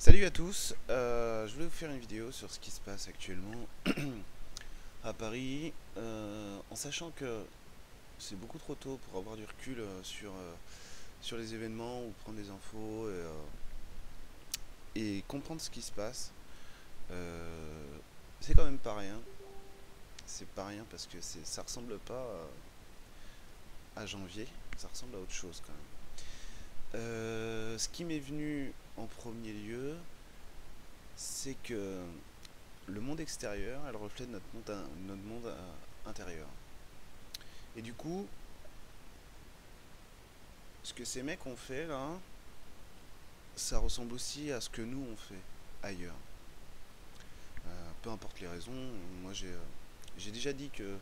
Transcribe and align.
Salut 0.00 0.24
à 0.24 0.30
tous, 0.30 0.74
euh, 0.88 1.46
je 1.46 1.52
voulais 1.52 1.66
vous 1.66 1.70
faire 1.70 1.90
une 1.90 1.98
vidéo 1.98 2.32
sur 2.32 2.50
ce 2.50 2.58
qui 2.58 2.70
se 2.70 2.80
passe 2.80 3.06
actuellement 3.06 3.68
à 5.04 5.12
Paris, 5.12 5.74
euh, 5.98 6.58
en 6.70 6.74
sachant 6.74 7.10
que 7.10 7.44
c'est 8.18 8.34
beaucoup 8.40 8.56
trop 8.56 8.74
tôt 8.74 8.98
pour 9.04 9.18
avoir 9.18 9.36
du 9.36 9.44
recul 9.44 9.78
euh, 9.78 10.02
sur, 10.02 10.32
sur 11.20 11.36
les 11.36 11.52
événements 11.52 12.02
ou 12.02 12.14
prendre 12.22 12.38
des 12.38 12.48
infos 12.48 13.10
et, 14.94 15.18
et 15.18 15.22
comprendre 15.28 15.60
ce 15.60 15.68
qui 15.68 15.82
se 15.82 15.92
passe. 15.92 16.32
c'est 18.40 18.54
quand 18.54 18.64
même 18.64 18.78
pas 18.78 18.96
rien, 18.96 19.20
c'est 20.24 20.48
pas 20.48 20.68
rien 20.68 20.86
parce 20.90 21.06
que 21.06 21.18
ça 21.20 21.62
ressemble 21.62 21.98
pas 21.98 22.26
à 23.96 24.06
janvier, 24.06 24.48
ça 24.78 24.88
ressemble 24.88 25.16
à 25.16 25.18
autre 25.18 25.34
chose 25.34 25.62
quand 25.66 25.74
même. 25.74 25.90
Euh, 27.80 27.82
ce 27.82 27.88
qui 27.88 28.04
m'est 28.04 28.18
venu 28.18 28.72
en 28.96 29.06
premier 29.06 29.52
lieu, 29.52 29.96
c'est 31.16 31.56
que 31.62 32.02
le 32.86 33.00
monde 33.00 33.20
extérieur, 33.20 33.80
elle 33.88 33.96
reflète 33.96 34.28
notre 34.30 34.46
monde, 35.06 35.46
euh, 35.46 35.72
intérieur. 36.06 36.46
Et 37.76 37.82
du 37.82 37.94
coup, 37.94 38.26
ce 40.82 40.92
que 40.92 41.04
ces 41.04 41.22
mecs 41.22 41.44
ont 41.46 41.56
fait 41.56 41.86
là, 41.86 42.08
ça 43.56 43.78
ressemble 43.78 44.14
aussi 44.14 44.50
à 44.52 44.60
ce 44.60 44.70
que 44.70 44.82
nous 44.82 45.04
on 45.12 45.16
fait 45.16 45.42
ailleurs. 45.82 46.16
Euh, 47.66 47.90
peu 48.02 48.10
importe 48.10 48.40
les 48.40 48.48
raisons, 48.48 48.90
moi 49.22 49.32
j'ai 49.32 50.30
déjà 50.30 50.52
dit 50.52 50.70
que 50.70 50.96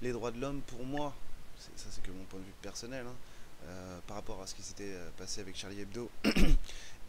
les 0.00 0.12
droits 0.12 0.30
de 0.30 0.40
l'homme 0.40 0.62
pour 0.62 0.84
moi, 0.84 1.14
ça 1.58 1.88
c'est 1.90 2.02
que 2.02 2.10
mon 2.10 2.24
point 2.24 2.40
de 2.40 2.44
vue 2.44 2.54
personnel, 2.62 3.06
hein, 3.06 3.14
euh, 3.66 3.98
par 4.06 4.16
rapport 4.16 4.40
à 4.40 4.46
ce 4.46 4.54
qui 4.54 4.62
s'était 4.62 4.92
euh, 4.94 5.10
passé 5.16 5.40
avec 5.40 5.56
Charlie 5.56 5.80
Hebdo 5.80 6.10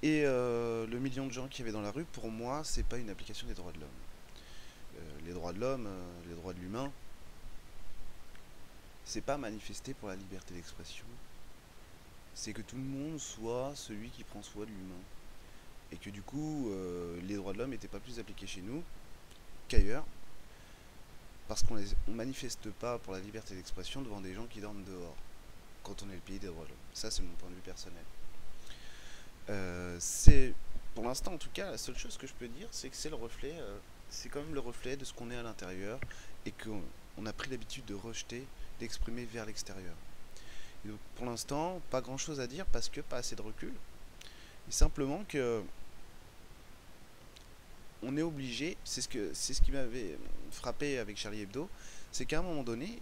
et 0.04 0.24
euh, 0.26 0.88
le 0.88 1.00
million 1.00 1.28
de 1.28 1.32
gens 1.32 1.48
qui 1.48 1.62
y 1.62 1.64
avait 1.64 1.72
dans 1.72 1.82
la 1.82 1.92
rue, 1.92 2.06
pour 2.06 2.30
moi, 2.30 2.64
c'est 2.64 2.84
pas 2.84 2.98
une 2.98 3.10
application 3.10 3.48
des 3.48 3.54
droits 3.54 3.72
de 3.72 3.80
l'homme. 3.80 5.26
les 5.26 5.34
droits 5.34 5.54
de 5.54 5.60
l'homme, 5.60 5.88
les 6.28 6.36
droits 6.36 6.54
de 6.54 6.60
l'humain, 6.60 6.92
c'est 9.06 9.22
pas 9.22 9.38
manifester 9.38 9.94
pour 9.94 10.10
la 10.10 10.16
liberté 10.16 10.54
d'expression. 10.54 11.06
C'est 12.34 12.54
que 12.54 12.62
tout 12.62 12.76
le 12.76 12.84
monde 12.84 13.20
soit 13.20 13.74
celui 13.76 14.10
qui 14.10 14.24
prend 14.24 14.42
soin 14.42 14.66
de 14.66 14.70
l'humain. 14.70 15.04
Et 15.92 15.98
que 15.98 16.10
du 16.10 16.22
coup, 16.22 16.72
les 17.24 17.36
droits 17.36 17.54
de 17.54 17.58
l'homme 17.58 17.72
n'étaient 17.72 17.88
pas 17.88 18.00
plus 18.00 18.20
appliqués 18.20 18.48
chez 18.48 18.62
nous 18.62 18.84
qu'ailleurs. 19.68 20.06
Parce 21.48 21.64
qu'on 21.64 21.76
ne 21.76 22.14
manifeste 22.14 22.70
pas 22.72 23.00
pour 23.00 23.14
la 23.14 23.20
liberté 23.20 23.56
d'expression 23.56 24.02
devant 24.02 24.22
des 24.22 24.34
gens 24.34 24.46
qui 24.46 24.62
dorment 24.62 24.84
dehors 24.84 25.16
quand 25.84 26.04
on 26.04 26.10
est 26.10 26.16
le 26.16 26.20
pays 26.20 26.40
des 26.40 26.48
droits 26.48 26.64
de 26.66 26.70
l'homme. 26.70 26.78
Ça, 26.94 27.12
c'est 27.12 27.22
mon 27.22 27.34
point 27.36 27.50
de 27.50 27.56
vue 27.56 27.62
personnel. 27.62 28.04
Euh, 29.50 29.98
c'est, 30.00 30.54
pour 30.94 31.04
l'instant 31.04 31.34
en 31.34 31.38
tout 31.38 31.50
cas, 31.52 31.72
la 31.72 31.78
seule 31.78 31.98
chose 31.98 32.18
que 32.18 32.28
je 32.28 32.34
peux 32.34 32.48
dire, 32.48 32.68
c'est 32.72 32.90
que 32.90 32.96
c'est 32.96 33.10
le 33.10 33.16
reflet, 33.16 33.56
euh, 33.58 33.78
c'est 34.10 34.30
quand 34.30 34.42
même 34.42 34.54
le 34.54 34.60
reflet 34.60 34.96
de 34.96 35.06
ce 35.06 35.14
qu'on 35.14 35.32
est 35.32 35.38
à 35.38 35.44
l'intérieur 35.44 36.00
et 36.46 36.52
qu'on 36.52 37.26
a 37.26 37.34
pris 37.34 37.50
l'habitude 37.50 37.86
de 37.86 37.96
rejeter, 37.96 38.46
d'exprimer 38.80 39.26
vers 39.26 39.46
l'extérieur. 39.46 39.96
pour 41.16 41.26
l'instant, 41.26 41.82
pas 41.90 42.02
grand 42.02 42.18
chose 42.18 42.40
à 42.40 42.48
dire 42.48 42.66
parce 42.68 42.90
que 42.90 43.02
pas 43.02 43.18
assez 43.18 43.36
de 43.36 43.42
recul. 43.42 43.74
Et 44.68 44.72
simplement 44.72 45.24
que 45.28 45.64
on 48.02 48.16
est 48.16 48.22
obligé, 48.22 48.78
c'est 48.84 49.02
ce, 49.02 49.10
que, 49.10 49.32
c'est 49.34 49.54
ce 49.54 49.62
qui 49.62 49.72
m'avait 49.72 50.18
frappé 50.52 51.00
avec 51.00 51.18
Charlie 51.18 51.42
Hebdo, 51.42 51.70
c'est 52.12 52.26
qu'à 52.26 52.40
un 52.40 52.42
moment 52.42 52.64
donné, 52.64 52.98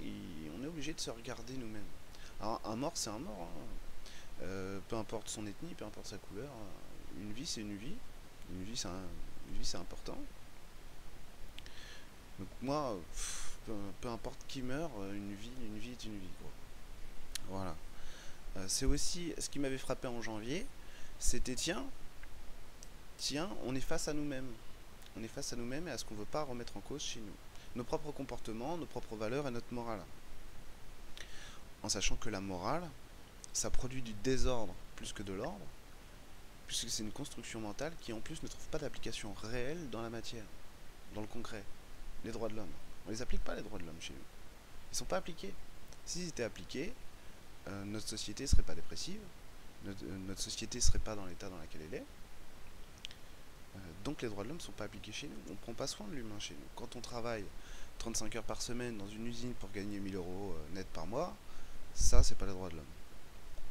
on 0.58 0.64
est 0.64 0.68
obligé 0.68 0.94
de 0.94 1.00
se 1.00 1.10
regarder 1.12 1.54
nous-mêmes. 1.54 1.84
Alors, 2.40 2.62
un 2.66 2.76
mort, 2.76 2.92
c'est 2.96 3.10
un 3.10 3.20
mort. 3.20 3.42
Hein. 3.42 4.44
Euh, 4.44 4.80
peu 4.88 4.96
importe 4.96 5.30
son 5.30 5.46
ethnie, 5.48 5.74
peu 5.74 5.86
importe 5.86 6.08
sa 6.08 6.18
couleur. 6.18 6.50
Euh, 6.50 7.22
une 7.22 7.32
vie, 7.34 7.46
c'est 7.46 7.62
une 7.62 7.76
vie. 7.76 7.96
Une 8.52 8.64
vie, 8.64 8.78
c'est 9.64 9.78
important. 9.78 10.18
Donc 12.40 12.48
moi, 12.62 12.96
peu, 13.66 14.10
importe 14.10 14.40
qui 14.48 14.62
meurt, 14.62 14.92
euh, 15.00 15.16
une 15.16 15.34
vie, 15.34 15.52
une 15.66 15.80
vie 15.80 15.92
est 15.92 16.06
une 16.06 16.20
vie. 16.20 16.28
Voilà. 17.50 17.76
c'est 18.68 18.86
aussi 18.86 19.34
ce 19.38 19.50
qui 19.50 19.58
m'avait 19.58 19.78
frappé 19.78 20.08
en 20.08 20.22
janvier. 20.22 20.66
C'était 21.18 21.56
tiens, 21.56 21.86
tiens, 23.18 23.50
on 23.66 23.74
est 23.74 23.82
face 23.82 24.08
à 24.08 24.14
nous-mêmes. 24.14 24.52
On 25.18 25.24
est 25.24 25.30
face 25.30 25.54
à 25.54 25.56
nous-mêmes 25.56 25.88
et 25.88 25.92
à 25.92 25.98
ce 25.98 26.06
qu'on 26.06 26.14
ne 26.14 26.20
veut 26.20 26.26
pas 26.26 26.44
remettre 26.44 26.76
en 26.78 26.82
cause 26.82 27.02
chez 27.02 27.22
nous. 27.22 27.34
Nos 27.76 27.84
propres 27.84 28.12
comportements, 28.12 28.78
nos 28.78 28.86
propres 28.86 29.16
valeurs 29.16 29.48
et 29.48 29.52
notre 29.52 29.74
morale 29.74 30.02
en 31.84 31.90
sachant 31.90 32.16
que 32.16 32.30
la 32.30 32.42
morale, 32.42 32.88
ça 33.54 33.70
produit 33.70 34.02
du 34.02 34.14
désordre 34.24 34.74
plus 34.96 35.14
que 35.14 35.24
de 35.24 35.34
l'ordre, 35.34 35.66
puisque 36.68 36.90
c'est 36.90 37.04
une 37.04 37.12
construction 37.12 37.60
mentale 37.62 37.94
qui 38.02 38.14
en 38.14 38.20
plus 38.20 38.42
ne 38.44 38.48
trouve 38.48 38.68
pas 38.68 38.78
d'application 38.78 39.34
réelle 39.34 39.90
dans 39.90 40.02
la 40.02 40.10
matière, 40.10 40.44
dans 41.16 41.22
le 41.22 41.28
concret. 41.28 41.64
Les 42.26 42.32
droits 42.32 42.50
de 42.50 42.56
l'homme. 42.56 42.72
On 43.08 43.12
les 43.12 43.22
applique 43.22 43.44
pas 43.44 43.56
les 43.56 43.62
droits 43.62 43.80
de 43.80 43.86
l'homme 43.86 44.02
chez 44.02 44.14
nous. 44.14 44.26
Ils 44.92 44.98
sont 44.98 45.06
pas 45.06 45.18
appliqués. 45.18 45.54
S'ils 46.06 46.28
étaient 46.28 46.44
appliqués, 46.44 46.94
euh, 47.68 47.86
notre 47.86 48.08
société 48.08 48.48
serait 48.48 48.64
pas 48.64 48.76
dépressive, 48.76 49.20
notre, 49.86 50.04
euh, 50.04 50.36
société 50.36 50.82
serait 50.82 51.00
pas 51.00 51.16
dans 51.16 51.26
l'état 51.26 51.50
dans 51.50 51.58
lequel 51.58 51.82
elle 51.88 51.94
est. 51.96 52.06
Euh, 53.76 53.80
donc 54.04 54.22
les 54.22 54.30
droits 54.30 54.44
de 54.44 54.50
l'homme 54.50 54.58
ne 54.58 54.62
sont 54.62 54.72
pas 54.72 54.86
appliqués 54.86 55.12
chez 55.12 55.28
nous. 55.28 55.38
On 55.50 55.52
ne 55.52 55.58
prend 55.58 55.74
pas 55.74 55.88
soin 55.88 56.08
de 56.08 56.16
l'humain 56.16 56.40
chez 56.40 56.54
nous. 56.54 56.68
Quand 56.76 56.96
on 56.96 57.02
travaille 57.02 57.46
35 58.00 58.36
heures 58.36 58.44
par 58.44 58.62
semaine 58.62 58.98
dans 58.98 59.08
une 59.08 59.28
usine 59.28 59.54
pour 59.54 59.72
gagner 59.72 60.00
1000 60.00 60.16
euros 60.16 60.56
net 60.74 60.88
par 60.88 61.08
mois, 61.08 61.36
ça, 61.98 62.22
c'est 62.22 62.38
pas 62.38 62.46
les 62.46 62.52
droits 62.52 62.70
de 62.70 62.76
l'homme, 62.76 62.86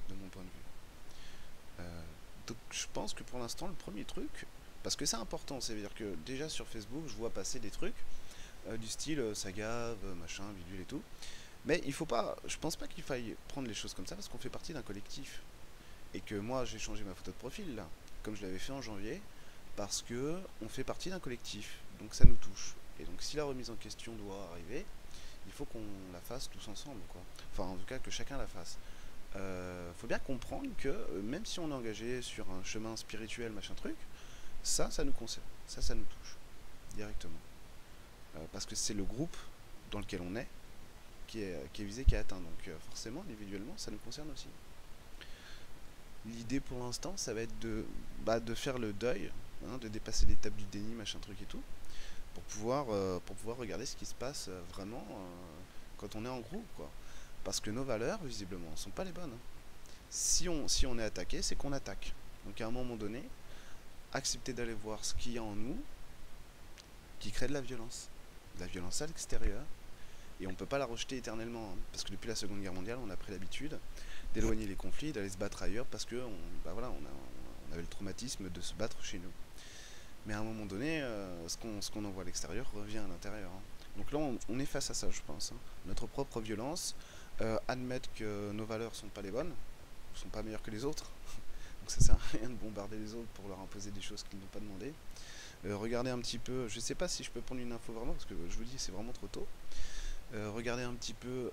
de 0.09 0.15
mon 0.15 0.29
point 0.29 0.43
de 0.43 0.49
vue. 0.49 1.81
Euh, 1.81 2.03
donc 2.49 2.57
je 2.71 2.87
pense 2.93 3.15
que 3.15 3.23
pour 3.23 3.39
l'instant, 3.39 3.69
le 3.69 3.75
premier 3.75 4.05
truc, 4.05 4.47
parce 4.83 4.97
que 4.97 5.07
c'est 5.07 5.17
important, 5.17 5.61
c'est-à-dire 5.61 5.95
que 5.95 6.15
déjà 6.27 6.49
sur 6.49 6.67
Facebook, 6.67 7.05
je 7.07 7.15
vois 7.15 7.31
passer 7.31 7.61
des 7.61 7.71
trucs 7.71 7.95
euh, 8.69 8.77
du 8.77 8.89
style 8.89 9.21
euh, 9.21 9.35
ça 9.35 9.53
gave, 9.53 9.97
machin, 10.21 10.45
bidule 10.57 10.81
et 10.81 10.85
tout. 10.85 11.03
Mais 11.67 11.81
il 11.87 11.93
faut 11.93 12.05
pas, 12.05 12.37
je 12.47 12.57
pense 12.59 12.77
pas 12.77 12.89
qu'il 12.89 13.05
faille 13.05 13.37
prendre 13.49 13.69
les 13.69 13.75
choses 13.75 13.95
comme 13.95 14.07
ça 14.07 14.17
parce 14.17 14.29
qu'on 14.29 14.39
fait 14.39 14.51
partie 14.51 14.73
d'un 14.73 14.83
collectif. 14.83 15.41
Et 16.13 16.21
que 16.21 16.35
moi, 16.35 16.65
j'ai 16.65 16.79
changé 16.79 17.05
ma 17.05 17.15
photo 17.15 17.31
de 17.31 17.37
profil 17.37 17.77
là, 17.77 17.89
comme 18.23 18.35
je 18.35 18.43
l'avais 18.43 18.59
fait 18.59 18.73
en 18.73 18.83
janvier, 18.83 19.21
parce 19.77 20.03
que 20.03 20.39
on 20.63 20.69
fait 20.69 20.85
partie 20.85 21.11
d'un 21.11 21.21
collectif. 21.21 21.79
Donc 22.01 22.15
ça 22.15 22.25
nous 22.25 22.37
touche. 22.37 22.75
Et 22.99 23.05
donc 23.05 23.23
si 23.23 23.37
la 23.37 23.45
remise 23.45 23.71
en 23.71 23.77
question 23.77 24.13
doit 24.15 24.49
arriver, 24.53 24.85
il 25.47 25.53
faut 25.53 25.65
qu'on 25.65 25.85
la 26.13 26.21
fasse 26.21 26.51
tous 26.51 26.69
ensemble, 26.69 27.01
quoi. 27.09 27.21
Enfin, 27.53 27.65
en 27.65 27.77
tout 27.77 27.87
cas, 27.87 27.99
que 27.99 28.11
chacun 28.11 28.37
la 28.37 28.47
fasse. 28.47 28.79
Euh, 29.37 29.93
faut 29.99 30.07
bien 30.07 30.19
comprendre 30.19 30.69
que 30.79 30.89
euh, 30.89 31.23
même 31.23 31.45
si 31.45 31.61
on 31.61 31.71
est 31.71 31.75
engagé 31.75 32.23
sur 32.23 32.51
un 32.51 32.63
chemin 32.65 32.97
spirituel, 32.97 33.53
machin 33.53 33.75
truc, 33.75 33.97
ça, 34.63 34.91
ça 34.91 35.05
nous 35.05 35.13
concerne, 35.13 35.45
ça, 35.67 35.83
ça 35.83 35.95
nous 35.95 36.05
touche 36.05 36.37
directement. 36.95 37.39
Euh, 38.37 38.45
parce 38.53 38.67
que 38.67 38.75
c'est 38.75 38.95
le 38.95 39.05
groupe 39.05 39.37
dans 39.91 40.01
lequel 40.01 40.21
on 40.23 40.37
est 40.37 40.49
qui 41.27 41.43
est, 41.43 41.69
visé, 41.79 42.05
qui 42.05 42.15
est 42.15 42.19
atteint. 42.19 42.37
Donc 42.37 42.77
forcément, 42.89 43.23
individuellement, 43.23 43.75
ça 43.77 43.91
nous 43.91 43.99
concerne 43.99 44.31
aussi. 44.31 44.47
L'idée 46.25 46.61
pour 46.61 46.79
l'instant, 46.79 47.13
ça 47.17 47.35
va 47.35 47.43
être 47.43 47.59
de, 47.59 47.85
bah, 48.25 48.41
faire 48.55 48.79
le 48.79 48.93
deuil, 48.93 49.31
hein, 49.69 49.79
de 49.79 49.89
dépasser 49.89 50.27
l'étape 50.27 50.55
du 50.55 50.65
déni, 50.67 50.95
machin 50.95 51.19
truc 51.19 51.41
et 51.43 51.47
tout, 51.47 51.63
pour 52.37 52.43
pouvoir, 52.43 52.87
euh, 52.91 53.19
pour 53.25 53.35
pouvoir 53.37 53.57
regarder 53.57 53.87
ce 53.87 53.97
qui 53.97 54.05
se 54.05 54.15
passe 54.15 54.49
euh, 54.51 54.61
vraiment 54.75 55.07
euh, 55.11 55.15
quand 55.97 56.17
on 56.17 56.27
est 56.27 56.29
en 56.29 56.41
groupe. 56.41 56.67
Quoi. 56.77 56.91
Parce 57.45 57.61
que 57.61 57.71
nos 57.71 57.83
valeurs, 57.83 58.23
visiblement, 58.23 58.71
ne 58.71 58.77
sont 58.77 58.91
pas 58.91 59.05
les 59.05 59.13
bonnes. 59.13 59.33
Hein. 59.33 59.39
Si, 60.11 60.47
on, 60.47 60.69
si 60.69 60.85
on 60.87 60.99
est 60.99 61.03
attaqué, 61.03 61.41
c'est 61.41 61.57
qu'on 61.57 61.73
attaque. 61.73 62.13
Donc 62.45 62.61
à 62.61 62.67
un 62.67 62.71
moment 62.71 62.95
donné, 62.97 63.23
accepter 64.13 64.53
d'aller 64.53 64.75
voir 64.75 65.03
ce 65.03 65.15
qu'il 65.15 65.33
y 65.33 65.39
a 65.39 65.43
en 65.43 65.55
nous 65.55 65.79
qui 67.21 67.31
crée 67.31 67.49
de 67.49 67.55
la 67.55 67.63
violence. 67.63 68.11
De 68.57 68.61
la 68.61 68.67
violence 68.67 69.01
à 69.01 69.07
l'extérieur. 69.07 69.63
Et 70.39 70.47
on 70.47 70.51
ne 70.51 70.57
peut 70.57 70.67
pas 70.67 70.79
la 70.79 70.85
rejeter 70.85 71.17
éternellement. 71.17 71.71
Hein. 71.73 71.79
parce 71.91 72.05
que 72.05 72.11
depuis 72.11 72.29
la 72.29 72.35
Seconde 72.35 72.61
Guerre 72.61 72.75
mondiale, 72.75 72.99
on 73.03 73.09
a 73.09 73.17
pris 73.17 73.33
l'habitude 73.33 73.79
d'éloigner 74.35 74.67
les 74.67 74.77
conflits, 74.77 75.13
d'aller 75.13 75.31
se 75.31 75.39
battre 75.39 75.63
ailleurs 75.63 75.87
parce 75.87 76.05
que 76.05 76.17
bah 76.67 76.73
voilà, 76.75 76.91
on 76.91 77.73
avait 77.73 77.81
le 77.81 77.89
traumatisme 77.89 78.51
de 78.51 78.61
se 78.61 78.75
battre 78.75 79.03
chez 79.03 79.19
nous. 79.19 79.33
Mais 80.27 80.35
à 80.35 80.41
un 80.41 80.43
moment 80.43 80.67
donné, 80.67 81.03
euh, 81.03 81.49
ce 81.49 81.91
qu'on 81.91 82.05
envoie 82.05 82.23
à 82.23 82.27
l'extérieur 82.27 82.67
revient 82.75 82.99
à 82.99 83.07
l'intérieur. 83.07 83.51
Hein. 83.51 83.63
Donc 83.97 84.11
là, 84.13 84.19
on, 84.49 84.59
est 84.59 84.67
face 84.67 84.91
à 84.91 84.95
ça, 84.95 85.09
je 85.11 85.21
pense. 85.27 85.53
Hein. 85.53 85.59
Notre 85.87 86.07
propre 86.07 86.41
violence, 86.41 86.97
euh, 87.41 87.59
admettre 87.69 88.13
que 88.15 88.51
nos 88.53 88.67
valeurs 88.67 88.95
sont 88.95 89.07
pas 89.07 89.23
les 89.23 89.31
bonnes, 89.31 89.53
sont 90.15 90.29
pas 90.29 90.43
meilleures 90.43 90.63
que 90.63 90.73
les 90.73 90.85
autres. 90.85 91.11
Donc 91.81 91.91
ça 91.91 92.01
sert 92.01 92.17
à 92.17 92.37
rien 92.39 92.49
de 92.49 92.55
bombarder 92.55 92.99
les 92.99 93.15
autres 93.15 93.29
pour 93.35 93.49
leur 93.49 93.61
imposer 93.61 93.93
des 93.93 94.01
choses 94.01 94.25
qu'ils 94.25 94.41
n'ont 94.41 94.47
pas 94.47 94.59
demandé. 94.59 94.93
Euh, 95.65 95.77
regardez 95.77 96.11
un 96.11 96.19
petit 96.19 96.39
peu, 96.39 96.67
je 96.69 96.81
sais 96.81 96.97
pas 96.97 97.07
si 97.07 97.23
je 97.23 97.31
peux 97.31 97.41
prendre 97.41 97.61
une 97.61 97.73
info 97.73 97.93
vraiment, 97.93 98.13
parce 98.13 98.27
que 98.27 98.35
je 98.51 98.57
vous 98.57 98.65
dis 98.65 98.75
c'est 98.79 98.93
vraiment 98.93 99.13
trop 99.13 99.29
tôt. 99.29 99.47
regardez 100.33 100.83
un 100.83 100.93
petit 100.95 101.15
peu 101.15 101.51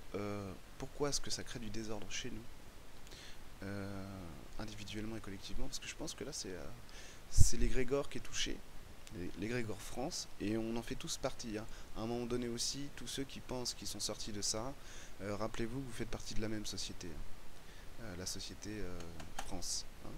pourquoi 0.78 1.08
est-ce 1.08 1.20
que 1.20 1.30
ça 1.30 1.42
crée 1.42 1.58
du 1.58 1.70
désordre 1.70 2.06
chez 2.10 2.30
nous, 2.30 3.66
individuellement 4.58 5.16
et 5.16 5.20
collectivement, 5.20 5.66
parce 5.66 5.78
que 5.78 5.86
je 5.86 5.94
pense 5.94 6.12
que 6.12 6.24
là 6.24 6.32
c'est 6.32 6.54
c'est 7.30 7.56
l'égrégore 7.56 8.08
qui 8.08 8.18
est 8.18 8.20
touché, 8.20 8.56
l'égrégore 9.38 9.80
France, 9.80 10.28
et 10.40 10.56
on 10.56 10.76
en 10.76 10.82
fait 10.82 10.94
tous 10.94 11.16
partie. 11.16 11.58
Hein. 11.58 11.66
À 11.96 12.02
un 12.02 12.06
moment 12.06 12.26
donné 12.26 12.48
aussi, 12.48 12.88
tous 12.96 13.06
ceux 13.06 13.24
qui 13.24 13.40
pensent 13.40 13.74
qu'ils 13.74 13.88
sont 13.88 14.00
sortis 14.00 14.32
de 14.32 14.42
ça, 14.42 14.72
euh, 15.22 15.36
rappelez-vous 15.36 15.80
vous 15.80 15.92
faites 15.92 16.08
partie 16.08 16.34
de 16.34 16.40
la 16.40 16.48
même 16.48 16.66
société, 16.66 17.06
hein. 17.06 18.02
euh, 18.02 18.16
la 18.16 18.26
société 18.26 18.70
euh, 18.70 18.98
France. 19.46 19.84
hein, 20.04 20.08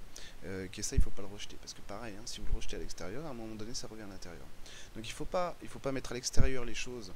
ça 0.83 0.97
il 0.97 1.03
faut 1.03 1.11
pas 1.11 1.23
le 1.23 1.29
rejeter 1.29 1.57
parce 1.61 1.75
que 1.75 1.81
pareil 1.81 2.15
hein, 2.17 2.23
si 2.25 2.41
vous 2.41 2.47
le 2.47 2.53
rejetez 2.53 2.77
à 2.77 2.79
l'extérieur 2.79 3.27
à 3.27 3.31
un 3.31 3.35
moment 3.35 3.55
donné 3.55 3.75
ça 3.75 3.89
revient 3.89 4.03
à 4.03 4.07
l'intérieur 4.07 4.47
donc 4.95 5.09
il 5.09 5.13
faut 5.13 5.25
pas 5.25 5.57
faut 5.69 5.79
pas 5.81 5.91
mettre 5.91 6.13
à 6.13 6.15
l'extérieur 6.15 6.65
les 6.65 6.75
choses 6.75 7.13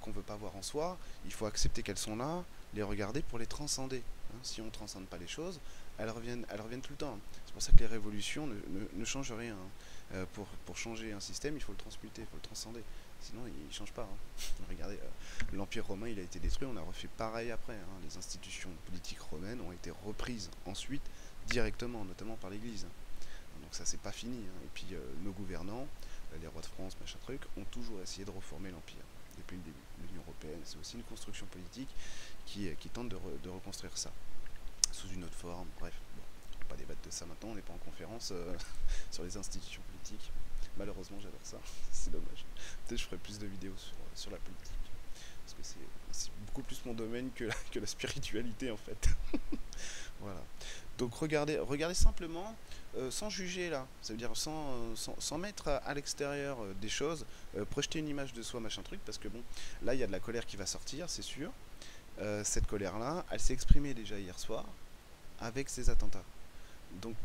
qu'on 0.00 0.12
veut 0.12 0.22
pas 0.22 0.36
voir 0.36 0.54
en 0.54 0.62
soi 0.62 0.96
il 1.24 1.32
faut 1.32 1.46
accepter 1.46 1.82
qu'elles 1.82 1.98
sont 1.98 2.14
là 2.14 2.44
les 2.74 2.82
regarder 2.82 3.22
pour 3.22 3.38
les 3.38 3.46
transcender 3.46 4.02
si 4.42 4.60
on 4.60 4.66
ne 4.66 4.70
transcende 4.70 5.06
pas 5.06 5.18
les 5.18 5.28
choses 5.28 5.60
elles 5.98 6.10
reviennent, 6.10 6.44
tout 6.82 6.92
le 6.92 6.96
temps. 6.96 7.18
C'est 7.46 7.52
pour 7.52 7.62
ça 7.62 7.72
que 7.72 7.78
les 7.78 7.86
révolutions 7.86 8.46
ne, 8.46 9.04
changent 9.04 9.32
rien. 9.32 9.56
Euh, 10.12 10.26
pour, 10.66 10.76
changer 10.76 11.12
un 11.12 11.20
système, 11.20 11.56
il 11.56 11.60
faut 11.60 11.72
le 11.72 11.78
transmuter, 11.78 12.22
il 12.22 12.26
faut 12.26 12.36
le 12.36 12.42
transcender. 12.42 12.82
Sinon, 13.20 13.42
il 13.46 13.66
ne 13.66 13.72
change 13.72 13.92
pas. 13.92 14.02
Hein. 14.02 14.44
Regardez, 14.68 14.96
euh, 14.96 15.56
l'Empire 15.56 15.86
romain, 15.86 16.08
il 16.08 16.18
a 16.18 16.22
été 16.22 16.38
détruit, 16.38 16.66
on 16.70 16.76
a 16.76 16.82
refait 16.82 17.08
pareil 17.16 17.50
après. 17.50 17.74
Hein. 17.74 18.00
Les 18.02 18.16
institutions 18.16 18.70
politiques 18.86 19.20
romaines 19.20 19.60
ont 19.60 19.72
été 19.72 19.90
reprises 20.04 20.50
ensuite 20.66 21.02
directement, 21.46 22.04
notamment 22.04 22.36
par 22.36 22.50
l'Église. 22.50 22.86
Donc 23.62 23.72
ça, 23.74 23.86
c'est 23.86 24.00
pas 24.00 24.12
fini. 24.12 24.38
Hein. 24.38 24.60
Et 24.64 24.68
puis, 24.74 24.88
euh, 24.92 24.98
nos 25.22 25.32
gouvernants, 25.32 25.86
les 26.40 26.48
rois 26.48 26.62
de 26.62 26.66
France, 26.66 26.96
machin 27.00 27.18
truc, 27.22 27.40
ont 27.56 27.64
toujours 27.70 28.00
essayé 28.02 28.24
de 28.24 28.30
reformer 28.30 28.70
l'Empire 28.70 29.04
depuis 29.36 29.56
le 29.56 29.62
début. 29.62 29.76
L'Union 30.00 30.22
Européenne, 30.22 30.60
c'est 30.64 30.78
aussi 30.78 30.96
une 30.96 31.02
construction 31.04 31.46
politique 31.46 31.88
qui, 32.46 32.68
qui 32.76 32.88
tente 32.88 33.08
de, 33.08 33.48
reconstruire 33.48 33.96
ça 33.96 34.12
sous 34.92 35.08
une 35.08 35.24
autre 35.24 35.34
forme. 35.34 35.68
Bref, 35.80 35.94
on 36.16 36.60
va 36.62 36.68
pas 36.68 36.76
débattre 36.76 37.00
de 37.02 37.10
ça 37.10 37.26
maintenant, 37.26 37.50
on 37.50 37.54
n'est 37.54 37.62
pas 37.62 37.72
en 37.72 37.78
conférence 37.78 38.30
euh, 38.32 38.56
sur 39.10 39.24
les 39.24 39.36
institutions 39.36 39.82
politiques. 39.82 40.30
Malheureusement, 40.76 41.18
j'adore 41.20 41.40
ça, 41.42 41.58
c'est 41.92 42.10
dommage. 42.10 42.44
Peut-être 42.86 43.00
je 43.00 43.04
ferai 43.04 43.18
plus 43.18 43.38
de 43.38 43.46
vidéos 43.46 43.76
sur, 43.76 43.94
sur 44.14 44.30
la 44.30 44.38
politique. 44.38 44.72
Parce 45.44 45.54
que 45.54 45.78
c'est 46.12 46.30
beaucoup 46.46 46.62
plus 46.62 46.82
mon 46.86 46.94
domaine 46.94 47.30
que 47.32 47.44
la 47.78 47.86
spiritualité 47.86 48.70
en 48.70 48.76
fait. 48.76 49.08
voilà. 50.24 50.40
Donc 50.98 51.14
regardez, 51.14 51.94
simplement, 51.94 52.54
euh, 52.96 53.10
sans 53.10 53.30
juger 53.30 53.70
là, 53.70 53.86
ça 54.02 54.12
veut 54.12 54.18
dire 54.18 54.36
sans, 54.36 54.74
euh, 54.96 55.38
mettre 55.38 55.68
à, 55.68 55.94
l'extérieur 55.94 56.58
des 56.80 56.88
choses, 56.88 57.26
projeter 57.70 57.98
une 57.98 58.08
image 58.08 58.32
de 58.32 58.42
soi, 58.42 58.60
machin 58.60 58.82
truc, 58.82 59.00
parce 59.04 59.18
que 59.18 59.28
bon, 59.28 59.42
là 59.82 59.94
il 59.94 60.00
y 60.00 60.04
a 60.04 60.06
de 60.06 60.12
la 60.12 60.20
colère 60.20 60.46
qui 60.46 60.56
va 60.56 60.66
sortir, 60.66 61.10
c'est 61.10 61.22
sûr. 61.22 61.50
cette 62.44 62.66
colère 62.66 62.98
là, 62.98 63.24
elle 63.30 63.40
s'est 63.40 63.54
exprimée 63.54 63.94
déjà 63.94 64.18
hier 64.18 64.38
soir, 64.38 64.64
avec 65.40 65.68
ces 65.68 65.90
attentats. 65.90 66.24
Donc, 67.02 67.16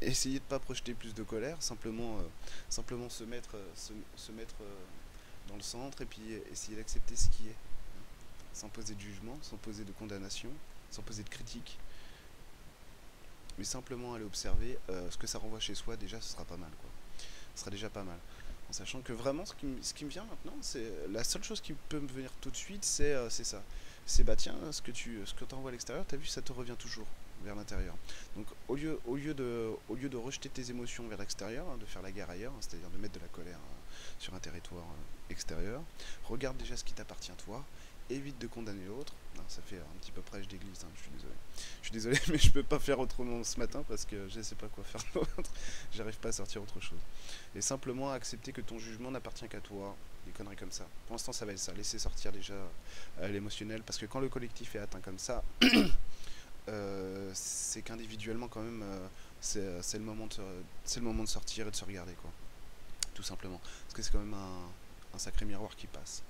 essayez 0.00 0.38
de 0.38 0.44
ne 0.44 0.48
pas 0.48 0.58
projeter 0.58 0.94
plus 0.94 1.14
de 1.14 1.22
colère, 1.22 1.60
simplement, 1.62 2.18
euh, 2.18 2.22
simplement 2.68 3.08
se 3.08 3.24
mettre, 3.24 3.56
euh, 3.56 3.92
se, 4.16 4.32
mettre 4.32 4.54
euh, 4.60 4.74
dans 5.48 5.56
le 5.56 5.62
centre 5.62 6.02
et 6.02 6.06
puis 6.06 6.22
essayer 6.52 6.76
d'accepter 6.76 7.16
ce 7.16 7.28
qui 7.28 7.48
est, 7.48 7.52
hein. 7.52 8.02
sans 8.52 8.68
poser 8.68 8.94
de 8.94 9.00
jugement, 9.00 9.38
sans 9.42 9.56
poser 9.56 9.84
de 9.84 9.92
condamnation, 9.92 10.50
sans 10.90 11.02
poser 11.02 11.22
de 11.22 11.28
critique, 11.28 11.78
mais 13.58 13.64
simplement 13.64 14.14
aller 14.14 14.24
observer 14.24 14.78
ce 14.88 15.16
que 15.16 15.26
ça 15.26 15.38
renvoie 15.38 15.60
chez 15.60 15.74
soi, 15.74 15.96
déjà 15.96 16.20
ce 16.20 16.32
sera 16.32 16.44
pas 16.44 16.56
mal. 16.56 16.70
Ce 17.54 17.60
sera 17.60 17.70
déjà 17.70 17.90
pas 17.90 18.04
mal. 18.04 18.18
En 18.70 18.72
sachant 18.72 19.00
que 19.00 19.12
vraiment, 19.12 19.46
ce 19.46 19.54
qui, 19.54 19.66
ce 19.82 19.94
qui 19.94 20.04
me 20.04 20.10
vient 20.10 20.24
maintenant, 20.24 20.56
c'est 20.60 20.92
la 21.10 21.24
seule 21.24 21.42
chose 21.42 21.60
qui 21.60 21.72
peut 21.72 22.00
me 22.00 22.08
venir 22.08 22.30
tout 22.40 22.50
de 22.50 22.56
suite, 22.56 22.84
c'est 22.84 23.14
ça. 23.30 23.62
C'est 24.06 24.24
bah 24.24 24.36
tiens, 24.36 24.56
ce 24.70 24.80
que 24.80 24.90
tu 24.90 25.20
ce 25.26 25.34
que 25.34 25.44
envoies 25.54 25.70
à 25.70 25.72
l'extérieur, 25.72 26.04
t'as 26.06 26.16
vu, 26.16 26.26
ça 26.26 26.40
te 26.40 26.52
revient 26.52 26.76
toujours 26.78 27.06
vers 27.44 27.54
l'intérieur. 27.54 27.94
Donc 28.36 28.46
au 28.68 28.76
lieu, 28.76 28.98
au, 29.06 29.16
lieu 29.16 29.34
de, 29.34 29.70
au 29.88 29.94
lieu 29.94 30.08
de 30.08 30.16
rejeter 30.16 30.48
tes 30.48 30.70
émotions 30.70 31.06
vers 31.08 31.18
l'extérieur, 31.18 31.66
hein, 31.68 31.76
de 31.78 31.84
faire 31.84 32.02
la 32.02 32.10
guerre 32.10 32.30
ailleurs, 32.30 32.52
hein, 32.52 32.60
c'est-à-dire 32.60 32.90
de 32.90 32.98
mettre 32.98 33.14
de 33.14 33.20
la 33.20 33.28
colère 33.28 33.58
euh, 33.58 33.94
sur 34.18 34.34
un 34.34 34.38
territoire 34.38 34.84
euh, 34.84 35.32
extérieur, 35.32 35.82
regarde 36.24 36.56
déjà 36.56 36.76
ce 36.76 36.84
qui 36.84 36.92
t'appartient 36.92 37.32
toi, 37.44 37.64
évite 38.10 38.38
de 38.38 38.46
condamner 38.46 38.84
l'autre. 38.86 39.14
Ça 39.46 39.62
fait 39.62 39.76
un 39.76 39.98
petit 40.00 40.10
peu 40.10 40.20
prêche 40.20 40.48
d'église, 40.48 40.84
hein, 40.84 40.90
je 40.96 41.02
suis 41.02 41.10
désolé. 41.10 41.34
Suis 41.88 41.94
désolé, 41.94 42.18
mais 42.28 42.36
je 42.36 42.50
peux 42.50 42.62
pas 42.62 42.78
faire 42.78 43.00
autrement 43.00 43.42
ce 43.42 43.58
matin 43.58 43.82
parce 43.88 44.04
que 44.04 44.28
je 44.28 44.38
ne 44.38 44.42
sais 44.42 44.56
pas 44.56 44.66
quoi 44.66 44.84
faire 44.84 45.00
d'autre. 45.14 45.50
J'arrive 45.90 46.18
pas 46.18 46.28
à 46.28 46.32
sortir 46.32 46.62
autre 46.62 46.78
chose. 46.80 46.98
Et 47.54 47.62
simplement 47.62 48.12
accepter 48.12 48.52
que 48.52 48.60
ton 48.60 48.78
jugement 48.78 49.10
n'appartient 49.10 49.48
qu'à 49.48 49.60
toi. 49.60 49.96
Des 50.26 50.32
conneries 50.32 50.56
comme 50.56 50.70
ça. 50.70 50.86
Pour 51.06 51.14
l'instant, 51.14 51.32
ça 51.32 51.46
va 51.46 51.52
être 51.52 51.58
ça. 51.58 51.72
Laisser 51.72 51.98
sortir 51.98 52.30
déjà 52.30 52.52
euh, 52.52 53.28
l'émotionnel 53.28 53.82
parce 53.84 53.98
que 53.98 54.04
quand 54.04 54.20
le 54.20 54.28
collectif 54.28 54.74
est 54.74 54.80
atteint 54.80 55.00
comme 55.00 55.18
ça, 55.18 55.42
Euh, 56.68 57.30
c'est 57.32 57.80
qu'individuellement 57.80 58.46
quand 58.46 58.60
même 58.60 58.82
euh, 58.82 59.08
c'est 59.40 59.96
le 59.96 60.04
moment 60.04 60.26
de 60.26 60.42
le 60.96 61.00
moment 61.00 61.22
de 61.22 61.28
sortir 61.28 61.66
et 61.66 61.70
de 61.70 61.76
se 61.76 61.82
regarder 61.82 62.12
quoi 62.12 62.30
tout 63.14 63.22
simplement 63.22 63.58
parce 63.84 63.94
que 63.94 64.02
c'est 64.02 64.12
quand 64.12 64.18
même 64.18 64.34
un, 64.34 65.18
sacré 65.18 65.46
miroir 65.46 65.74
qui 65.76 65.86
passe 65.86 66.22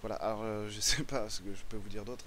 voilà 0.00 0.14
alors 0.16 0.68
je 0.68 0.78
sais 0.78 1.02
pas 1.02 1.28
ce 1.28 1.40
que 1.40 1.52
je 1.52 1.64
peux 1.68 1.78
vous 1.78 1.88
dire 1.88 2.04
d'autre 2.04 2.24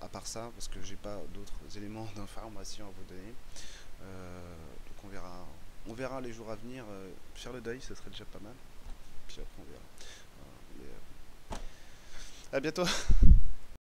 à 0.00 0.08
part 0.08 0.26
ça 0.26 0.50
parce 0.54 0.68
que 0.68 0.82
j'ai 0.82 0.96
pas 0.96 1.18
d'autres 1.34 1.54
éléments 1.76 2.08
d'information 2.16 2.86
à 2.86 2.88
vous 2.88 3.04
donner. 3.14 3.34
Donc 4.00 5.04
on 5.04 5.08
verra 5.08 5.46
on 5.86 5.92
verra 5.92 6.20
les 6.20 6.32
jours 6.32 6.50
à 6.50 6.56
venir. 6.56 6.84
Faire 7.34 7.52
le 7.52 7.60
deuil 7.60 7.80
ce 7.80 7.94
serait 7.94 8.10
déjà 8.10 8.24
pas 8.24 8.40
mal. 8.40 8.54
Puis 9.28 9.38
après 9.40 9.62
on 9.62 9.70
verra. 9.70 11.60
À 12.52 12.60
bientôt 12.60 12.84